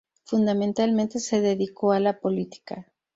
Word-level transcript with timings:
Fundamentalmente 0.23 1.19
se 1.19 1.41
dedicó 1.41 1.91
a 1.91 1.99
la 1.99 2.19
política. 2.21 2.87